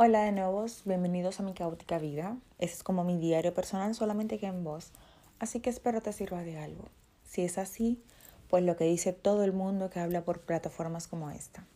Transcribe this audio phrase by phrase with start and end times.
[0.00, 2.36] Hola de nuevo, bienvenidos a mi caótica vida.
[2.60, 4.92] Ese es como mi diario personal, solamente que en voz.
[5.40, 6.84] Así que espero te sirva de algo.
[7.24, 8.00] Si es así,
[8.48, 11.66] pues lo que dice todo el mundo que habla por plataformas como esta.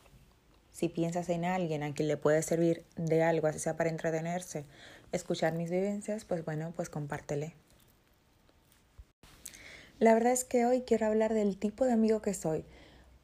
[0.70, 4.66] Si piensas en alguien a quien le puede servir de algo, así sea para entretenerse,
[5.10, 7.56] escuchar mis vivencias, pues bueno, pues compártele.
[9.98, 12.64] La verdad es que hoy quiero hablar del tipo de amigo que soy,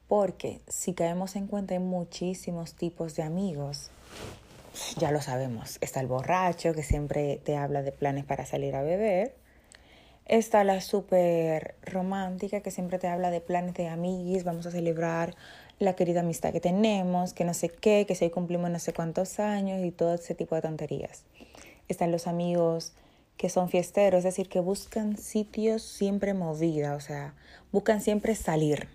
[0.09, 3.93] porque si caemos en cuenta hay muchísimos tipos de amigos
[4.99, 5.79] ya lo sabemos.
[5.81, 9.35] Está el borracho que siempre te habla de planes para salir a beber.
[10.27, 15.35] Está la súper romántica que siempre te habla de planes de amiguis, vamos a celebrar
[15.79, 18.93] la querida amistad que tenemos, que no sé qué, que si hoy cumplimos no sé
[18.93, 21.25] cuántos años y todo ese tipo de tonterías.
[21.89, 22.93] Están los amigos
[23.39, 27.35] que son fiesteros, es decir, que buscan sitios siempre movida, o sea,
[27.73, 28.89] buscan siempre salir,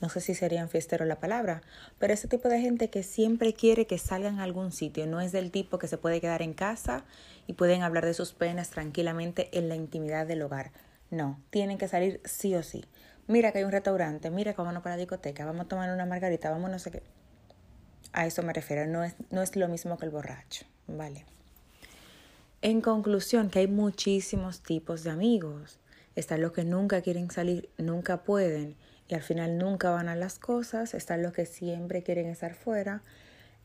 [0.00, 1.62] no sé si serían fiestero la palabra,
[1.98, 5.32] pero ese tipo de gente que siempre quiere que salgan a algún sitio, no es
[5.32, 7.04] del tipo que se puede quedar en casa
[7.46, 10.72] y pueden hablar de sus penas tranquilamente en la intimidad del hogar.
[11.10, 12.84] No, tienen que salir sí o sí.
[13.26, 16.06] Mira que hay un restaurante, mira que vamos para la discoteca, vamos a tomar una
[16.06, 17.02] margarita, vamos no sé qué.
[18.12, 21.24] A eso me refiero, no es, no es lo mismo que el borracho, ¿vale?
[22.62, 25.78] En conclusión, que hay muchísimos tipos de amigos.
[26.14, 28.76] Están los que nunca quieren salir, nunca pueden
[29.08, 33.02] y al final nunca van a las cosas, están los que siempre quieren estar fuera,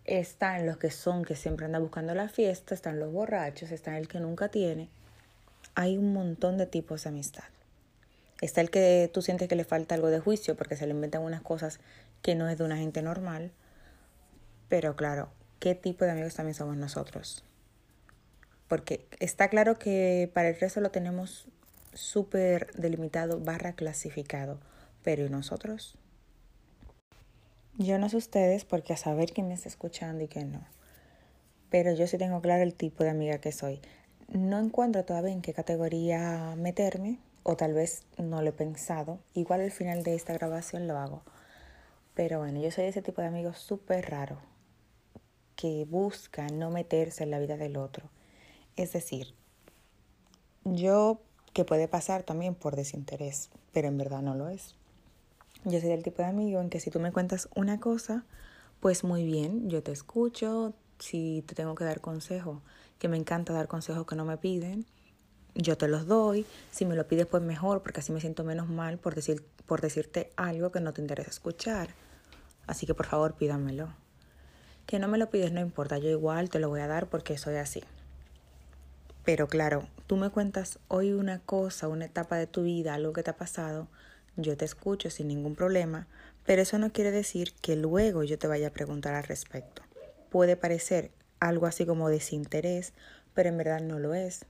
[0.05, 4.07] están los que son que siempre andan buscando la fiesta, están los borrachos, están el
[4.07, 4.89] que nunca tiene.
[5.75, 7.43] Hay un montón de tipos de amistad.
[8.41, 11.21] Está el que tú sientes que le falta algo de juicio porque se le inventan
[11.21, 11.79] unas cosas
[12.21, 13.51] que no es de una gente normal.
[14.67, 17.43] Pero claro, ¿qué tipo de amigos también somos nosotros?
[18.67, 21.45] Porque está claro que para el resto lo tenemos
[21.93, 24.59] súper delimitado barra clasificado
[25.03, 25.97] pero ¿y nosotros?
[27.77, 30.65] Yo no sé ustedes porque a saber quién me está escuchando y quién no.
[31.69, 33.81] Pero yo sí tengo claro el tipo de amiga que soy.
[34.27, 39.19] No encuentro todavía en qué categoría meterme, o tal vez no lo he pensado.
[39.33, 41.23] Igual al final de esta grabación lo hago.
[42.13, 44.37] Pero bueno, yo soy ese tipo de amigo súper raro
[45.55, 48.09] que busca no meterse en la vida del otro.
[48.75, 49.33] Es decir,
[50.63, 51.21] yo
[51.53, 54.75] que puede pasar también por desinterés, pero en verdad no lo es.
[55.63, 58.25] Yo soy del tipo de amigo en que si tú me cuentas una cosa,
[58.79, 60.73] pues muy bien, yo te escucho.
[60.97, 62.61] Si te tengo que dar consejo,
[62.97, 64.85] que me encanta dar consejos que no me piden,
[65.53, 66.45] yo te los doy.
[66.71, 69.81] Si me lo pides, pues mejor, porque así me siento menos mal por, decir, por
[69.81, 71.89] decirte algo que no te interesa escuchar.
[72.65, 73.89] Así que por favor, pídamelo.
[74.87, 77.37] Que no me lo pides, no importa, yo igual te lo voy a dar porque
[77.37, 77.83] soy así.
[79.23, 83.21] Pero claro, tú me cuentas hoy una cosa, una etapa de tu vida, algo que
[83.21, 83.87] te ha pasado,
[84.35, 86.07] yo te escucho sin ningún problema,
[86.45, 89.83] pero eso no quiere decir que luego yo te vaya a preguntar al respecto.
[90.29, 92.93] Puede parecer algo así como desinterés,
[93.33, 94.45] pero en verdad no lo es.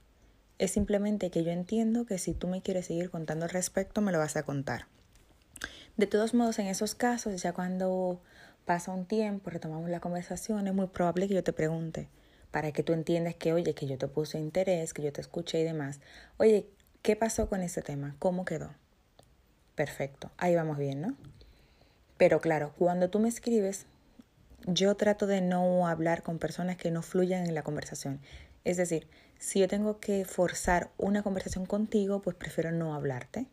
[0.59, 4.11] Es simplemente que yo entiendo que si tú me quieres seguir contando al respecto, me
[4.11, 4.85] lo vas a contar.
[5.97, 8.21] De todos modos, en esos casos, ya cuando
[8.65, 12.09] pasa un tiempo, retomamos la conversación, es muy probable que yo te pregunte,
[12.51, 15.61] para que tú entiendas que, oye, que yo te puse interés, que yo te escuché
[15.61, 15.99] y demás.
[16.37, 16.69] Oye,
[17.01, 18.15] ¿qué pasó con ese tema?
[18.19, 18.73] ¿Cómo quedó?
[19.81, 21.15] Perfecto, ahí vamos bien, ¿no?
[22.17, 23.87] Pero claro, cuando tú me escribes,
[24.67, 28.19] yo trato de no hablar con personas que no fluyan en la conversación.
[28.63, 29.07] Es decir,
[29.39, 33.47] si yo tengo que forzar una conversación contigo, pues prefiero no hablarte.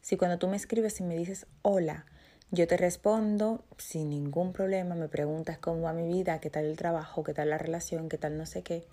[0.00, 2.06] Si cuando tú me escribes y me dices hola,
[2.50, 6.78] yo te respondo sin ningún problema, me preguntas cómo va mi vida, qué tal el
[6.78, 8.86] trabajo, qué tal la relación, qué tal no sé qué.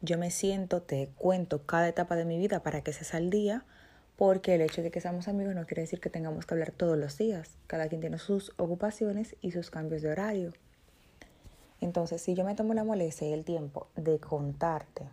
[0.00, 3.64] Yo me siento, te cuento cada etapa de mi vida para que seas al día
[4.16, 6.96] porque el hecho de que seamos amigos no quiere decir que tengamos que hablar todos
[6.96, 7.50] los días.
[7.66, 10.52] Cada quien tiene sus ocupaciones y sus cambios de horario.
[11.80, 15.04] Entonces, si yo me tomo la molestia y el tiempo de contarte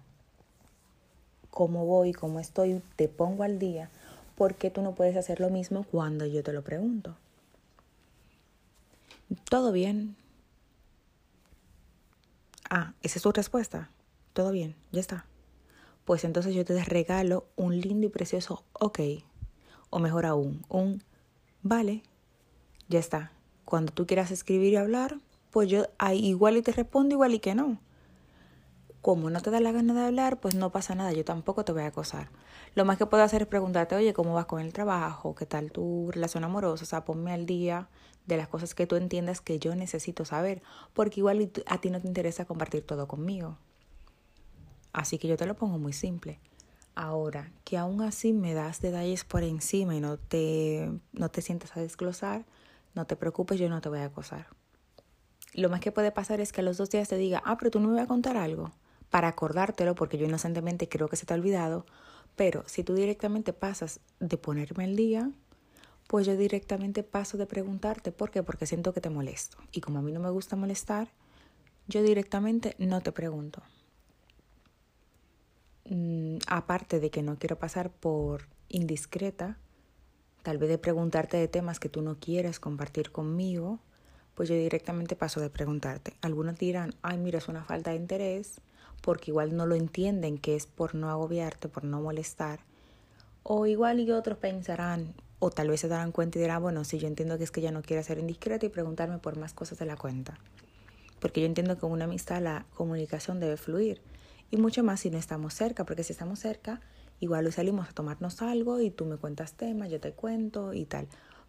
[1.49, 3.89] cómo voy, cómo estoy, te pongo al día,
[4.37, 7.17] ¿por qué tú no puedes hacer lo mismo cuando yo te lo pregunto?
[9.49, 10.15] ¿Todo bien?
[12.69, 13.89] Ah, esa es tu respuesta.
[14.33, 15.25] Todo bien, ya está
[16.05, 18.99] pues entonces yo te regalo un lindo y precioso ok.
[19.89, 21.03] O mejor aún, un
[21.61, 22.03] vale,
[22.87, 23.31] ya está.
[23.65, 25.19] Cuando tú quieras escribir y hablar,
[25.51, 27.79] pues yo igual y te respondo igual y que no.
[29.01, 31.71] Como no te da la gana de hablar, pues no pasa nada, yo tampoco te
[31.71, 32.29] voy a acosar.
[32.75, 35.35] Lo más que puedo hacer es preguntarte, oye, ¿cómo vas con el trabajo?
[35.35, 36.83] ¿Qué tal tu relación amorosa?
[36.83, 37.89] O sea, ponme al día
[38.27, 40.61] de las cosas que tú entiendas que yo necesito saber,
[40.93, 43.57] porque igual a ti no te interesa compartir todo conmigo.
[44.93, 46.39] Así que yo te lo pongo muy simple.
[46.95, 51.75] Ahora, que aún así me das detalles por encima y no te, no te sientas
[51.77, 52.45] a desglosar,
[52.93, 54.47] no te preocupes, yo no te voy a acosar.
[55.53, 57.71] lo más que puede pasar es que a los dos días te diga, ah, pero
[57.71, 58.71] tú no me vas a contar algo,
[59.09, 61.85] para acordártelo, porque yo inocentemente creo que se te ha olvidado,
[62.35, 65.31] pero si tú directamente pasas de ponerme el día,
[66.07, 68.43] pues yo directamente paso de preguntarte, ¿por qué?
[68.43, 69.57] Porque siento que te molesto.
[69.71, 71.09] Y como a mí no me gusta molestar,
[71.87, 73.61] yo directamente no te pregunto.
[75.91, 79.57] Mm, aparte de que no quiero pasar por indiscreta,
[80.41, 83.79] tal vez de preguntarte de temas que tú no quieres compartir conmigo,
[84.33, 86.13] pues yo directamente paso de preguntarte.
[86.21, 88.61] Algunos dirán, ay, mira, es una falta de interés,
[89.01, 92.61] porque igual no lo entienden que es por no agobiarte, por no molestar.
[93.43, 96.99] O igual y otros pensarán, o tal vez se darán cuenta y dirán, bueno, si
[96.99, 99.77] yo entiendo que es que ella no quiere ser indiscreta y preguntarme por más cosas
[99.77, 100.39] de la cuenta.
[101.19, 104.01] Porque yo entiendo que en una amistad la comunicación debe fluir.
[104.51, 106.81] Y mucho más si no estamos cerca, porque si estamos cerca,
[107.21, 110.83] igual hoy salimos a tomarnos algo y tú me cuentas temas, yo te cuento y
[110.83, 111.07] tal.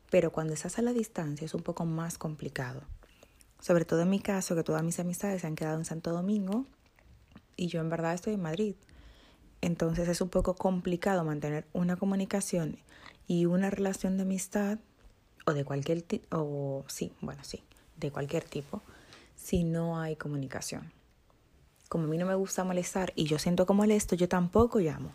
[0.08, 2.82] Pero cuando estás a la distancia es un poco más complicado.
[3.58, 6.64] Sobre todo en mi caso, que todas mis amistades se han quedado en Santo Domingo
[7.56, 8.76] y yo en verdad estoy en Madrid.
[9.60, 12.78] Entonces es un poco complicado mantener una comunicación
[13.26, 14.78] y una relación de amistad
[15.44, 17.64] o de cualquier o sí, bueno, sí,
[17.96, 18.80] de cualquier tipo,
[19.34, 21.01] si no hay comunicación
[21.92, 25.12] como a mí no me gusta molestar y yo siento que molesto, yo tampoco llamo.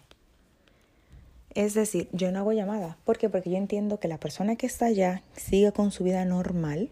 [1.56, 2.98] Es decir, yo no hago llamadas.
[3.04, 3.30] ¿Por qué?
[3.30, 6.92] Porque yo entiendo que la persona que está allá sigue con su vida normal,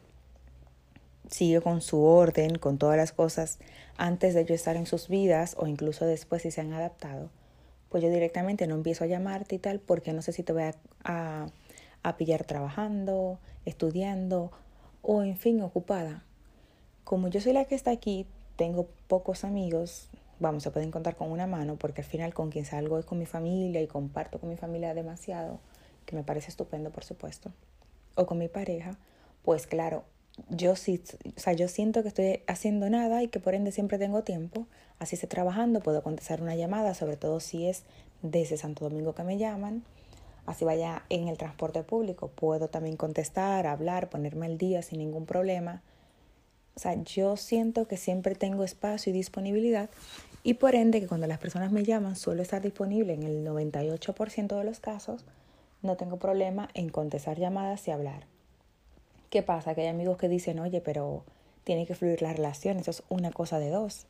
[1.29, 3.59] sigue con su orden, con todas las cosas
[3.95, 7.29] antes de yo estar en sus vidas o incluso después si se han adaptado.
[7.89, 10.63] Pues yo directamente no empiezo a llamarte y tal porque no sé si te voy
[10.63, 10.73] a,
[11.03, 11.45] a,
[12.01, 14.51] a pillar trabajando, estudiando
[15.03, 16.23] o en fin ocupada.
[17.03, 20.09] Como yo soy la que está aquí, tengo pocos amigos,
[20.39, 23.17] vamos, se pueden contar con una mano, porque al final con quien salgo es con
[23.17, 25.59] mi familia y comparto con mi familia demasiado,
[26.05, 27.51] que me parece estupendo, por supuesto,
[28.15, 28.97] o con mi pareja,
[29.43, 30.03] pues claro,
[30.49, 31.01] yo sí,
[31.35, 34.67] o sea, yo siento que estoy haciendo nada y que por ende siempre tengo tiempo,
[34.99, 37.83] así esté trabajando, puedo contestar una llamada, sobre todo si es
[38.21, 39.83] desde Santo Domingo que me llaman,
[40.45, 45.25] así vaya en el transporte público, puedo también contestar, hablar, ponerme al día sin ningún
[45.25, 45.81] problema.
[46.75, 49.89] O sea, yo siento que siempre tengo espacio y disponibilidad
[50.43, 54.57] y por ende que cuando las personas me llaman suelo estar disponible en el 98%
[54.57, 55.25] de los casos.
[55.81, 58.27] No tengo problema en contestar llamadas y hablar.
[59.29, 59.73] ¿Qué pasa?
[59.73, 61.23] Que hay amigos que dicen, oye, pero
[61.63, 64.05] tiene que fluir la relación, eso es una cosa de dos.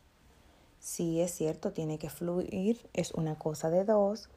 [0.80, 4.30] Sí, es cierto, tiene que fluir, es una cosa de dos.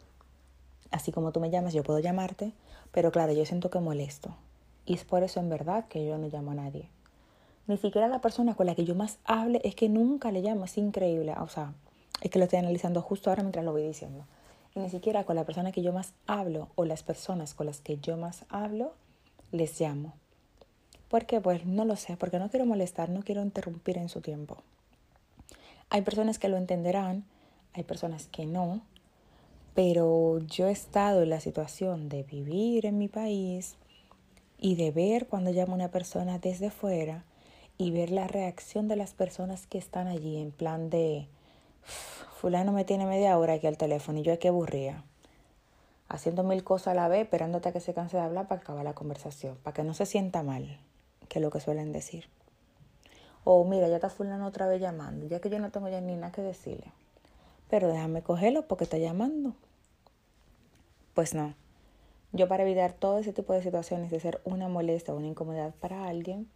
[0.90, 2.52] Así como tú me llamas, yo puedo llamarte,
[2.92, 4.36] pero claro, yo siento que molesto.
[4.86, 6.88] Y es por eso en verdad que yo no llamo a nadie.
[7.68, 10.64] Ni siquiera la persona con la que yo más hable es que nunca le llamo,
[10.64, 11.34] es increíble.
[11.38, 11.74] O sea,
[12.22, 14.24] es que lo estoy analizando justo ahora mientras lo voy diciendo.
[14.74, 17.80] Y ni siquiera con la persona que yo más hablo o las personas con las
[17.80, 18.94] que yo más hablo,
[19.52, 20.14] les llamo.
[21.10, 21.42] ¿Por qué?
[21.42, 24.56] Pues no lo sé, porque no quiero molestar, no quiero interrumpir en su tiempo.
[25.90, 27.24] Hay personas que lo entenderán,
[27.74, 28.80] hay personas que no,
[29.74, 33.76] pero yo he estado en la situación de vivir en mi país
[34.58, 37.24] y de ver cuando llamo a una persona desde fuera
[37.78, 41.28] y ver la reacción de las personas que están allí en plan de
[42.36, 45.04] fulano me tiene media hora aquí al teléfono y yo que aburría
[46.08, 48.84] haciendo mil cosas a la vez esperándote a que se canse de hablar para acabar
[48.84, 50.80] la conversación para que no se sienta mal
[51.28, 52.24] que es lo que suelen decir.
[53.44, 56.16] O mira ya está fulano otra vez llamando ya que yo no tengo ya ni
[56.16, 56.92] nada que decirle
[57.70, 59.54] pero déjame cogerlo porque está llamando
[61.14, 61.54] pues no.
[62.32, 65.74] Yo para evitar todo ese tipo de situaciones de ser una molestia o una incomodidad
[65.80, 66.48] para alguien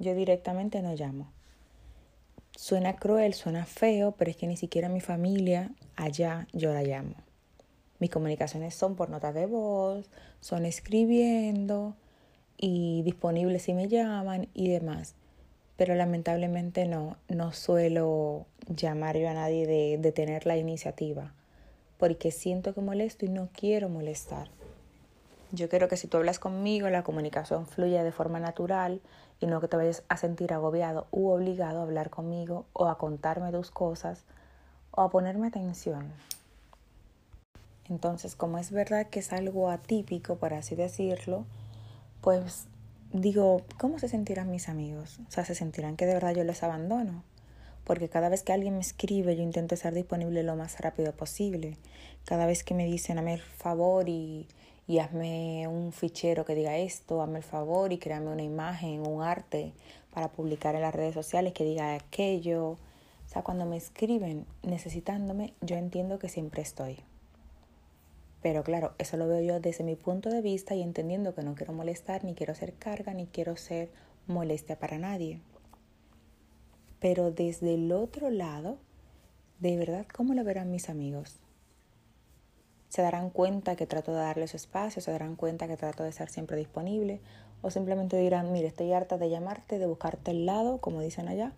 [0.00, 1.30] yo directamente no llamo.
[2.56, 7.14] Suena cruel, suena feo, pero es que ni siquiera mi familia allá yo la llamo.
[8.00, 11.94] Mis comunicaciones son por notas de voz, son escribiendo
[12.56, 15.14] y disponibles si me llaman y demás.
[15.76, 21.34] Pero lamentablemente no, no suelo llamar yo a nadie de, de tener la iniciativa,
[21.98, 24.50] porque siento que molesto y no quiero molestar.
[25.52, 29.00] Yo quiero que si tú hablas conmigo, la comunicación fluya de forma natural
[29.40, 32.98] y no que te vayas a sentir agobiado u obligado a hablar conmigo o a
[32.98, 34.24] contarme tus cosas
[34.92, 36.12] o a ponerme atención.
[37.88, 41.44] Entonces, como es verdad que es algo atípico, por así decirlo,
[42.20, 42.66] pues
[43.12, 45.18] digo, ¿cómo se sentirán mis amigos?
[45.26, 47.24] O sea, se sentirán que de verdad yo los abandono.
[47.82, 51.76] Porque cada vez que alguien me escribe, yo intento estar disponible lo más rápido posible.
[52.24, 54.46] Cada vez que me dicen, a el favor y
[54.90, 59.22] y hazme un fichero que diga esto, hazme el favor y créame una imagen, un
[59.22, 59.72] arte
[60.12, 62.70] para publicar en las redes sociales que diga aquello.
[62.70, 62.78] O
[63.28, 66.98] sea, cuando me escriben necesitándome, yo entiendo que siempre estoy.
[68.42, 71.54] Pero claro, eso lo veo yo desde mi punto de vista y entendiendo que no
[71.54, 73.90] quiero molestar, ni quiero ser carga, ni quiero ser
[74.26, 75.40] molestia para nadie.
[76.98, 78.76] Pero desde el otro lado,
[79.60, 81.38] de verdad, ¿cómo lo verán mis amigos?
[82.90, 86.28] Se darán cuenta que trato de darles espacio, se darán cuenta que trato de estar
[86.28, 87.22] siempre disponible,
[87.62, 91.52] o simplemente dirán, mire, estoy harta de llamarte, de buscarte al lado, como dicen allá,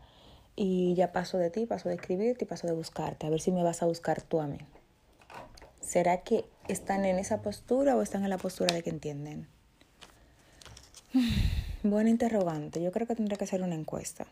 [0.54, 3.50] y ya paso de ti, paso de escribirte y paso de buscarte, a ver si
[3.50, 4.58] me vas a buscar tú a mí.
[5.80, 9.48] ¿Será que están en esa postura o están en la postura de que entienden?
[11.82, 12.80] Buena interrogante.
[12.82, 14.26] Yo creo que tendría que hacer una encuesta.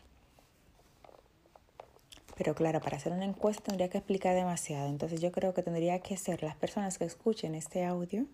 [2.41, 4.89] Pero claro, para hacer una encuesta tendría que explicar demasiado.
[4.89, 8.25] Entonces yo creo que tendría que ser las personas que escuchen este audio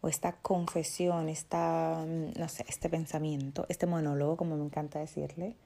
[0.00, 5.56] o esta confesión, esta, mm, no sé, este pensamiento, este monólogo, como me encanta decirle,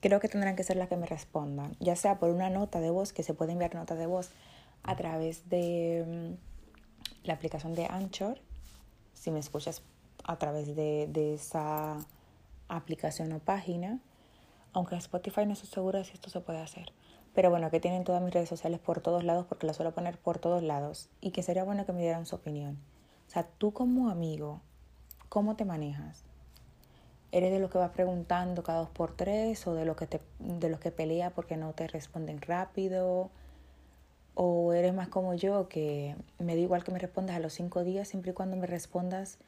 [0.00, 2.90] creo que tendrán que ser las que me respondan, ya sea por una nota de
[2.90, 4.30] voz, que se puede enviar nota de voz
[4.82, 8.40] a través de mm, la aplicación de Anchor,
[9.14, 9.82] si me escuchas
[10.24, 12.04] a través de, de esa
[12.66, 14.00] aplicación o página,
[14.72, 16.92] aunque Spotify no estoy segura si esto se puede hacer.
[17.34, 20.18] Pero bueno, que tienen todas mis redes sociales por todos lados porque las suelo poner
[20.18, 22.78] por todos lados y que sería bueno que me dieran su opinión.
[23.28, 24.60] O sea, tú como amigo,
[25.28, 26.24] ¿cómo te manejas?
[27.30, 30.20] ¿Eres de los que vas preguntando cada dos por tres o de los que, te,
[30.38, 33.30] de los que pelea porque no te responden rápido?
[34.34, 37.84] ¿O eres más como yo que me da igual que me respondas a los cinco
[37.84, 39.38] días siempre y cuando me respondas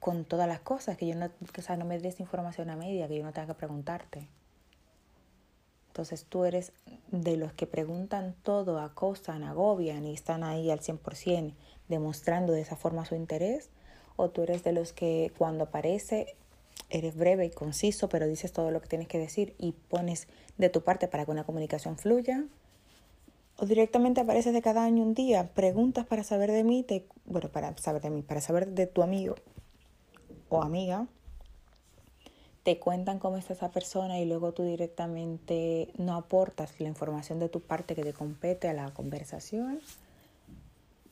[0.00, 3.08] con todas las cosas, que yo no, o sea, no me des información a media,
[3.08, 4.28] que yo no tenga que preguntarte.
[5.88, 6.72] Entonces tú eres
[7.10, 11.54] de los que preguntan todo, acosan, agobian y están ahí al 100%
[11.88, 13.70] demostrando de esa forma su interés,
[14.16, 16.36] o tú eres de los que cuando aparece
[16.90, 20.70] eres breve y conciso, pero dices todo lo que tienes que decir y pones de
[20.70, 22.44] tu parte para que una comunicación fluya,
[23.56, 27.48] o directamente apareces de cada año un día, preguntas para saber de mí, te, bueno,
[27.48, 29.34] para saber de mí, para saber de tu amigo
[30.48, 31.06] o amiga,
[32.62, 37.48] te cuentan cómo está esa persona y luego tú directamente no aportas la información de
[37.48, 39.80] tu parte que te compete a la conversación.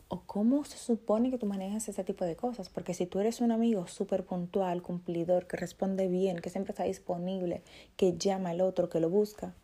[0.08, 2.68] ¿O cómo se supone que tú manejas ese tipo de cosas?
[2.68, 6.84] Porque si tú eres un amigo súper puntual, cumplidor, que responde bien, que siempre está
[6.84, 7.62] disponible,
[7.96, 9.54] que llama al otro, que lo busca,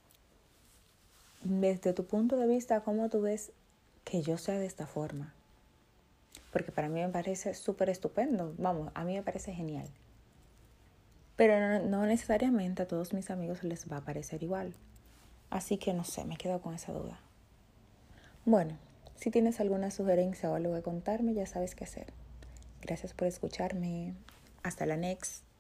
[1.45, 3.53] desde tu punto de vista, ¿cómo tú ves
[4.05, 5.35] que yo sea de esta forma?
[6.53, 9.89] Porque para mí me parece súper estupendo, vamos, a mí me parece genial.
[11.37, 14.75] Pero no, no, necesariamente a todos mis amigos les va a parecer igual.
[15.51, 17.19] Así que no sé, me quedo con esa duda.
[18.45, 18.77] Bueno,
[19.17, 22.13] si tienes alguna sugerencia o algo que contarme, ya sabes qué hacer.
[22.81, 24.15] Gracias por escucharme.
[24.63, 25.52] Hasta la next.